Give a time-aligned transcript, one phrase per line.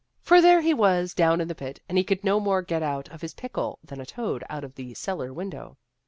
[0.23, 3.07] For there he was down in the pit, and he could no more get out
[3.09, 5.77] of his pickle than a toad out of the cellar window.